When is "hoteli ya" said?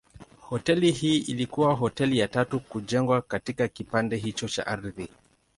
1.73-2.27